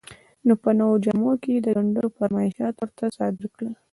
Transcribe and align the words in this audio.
په 0.63 0.69
نویو 0.79 1.01
جامو 1.05 1.31
کې 1.41 1.49
یې 1.55 1.59
د 1.63 1.67
ګنډلو 1.75 2.09
فرمایشات 2.17 2.73
ورته 2.77 3.03
صادر 3.17 3.45
کړل. 3.55 3.73